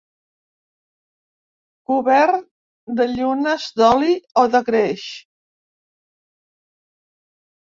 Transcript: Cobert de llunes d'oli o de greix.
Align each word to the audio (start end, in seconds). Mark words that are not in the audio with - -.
Cobert 1.91 2.47
de 3.01 3.07
llunes 3.11 3.67
d'oli 3.81 4.17
o 4.45 4.47
de 4.57 4.63
greix. 4.71 5.05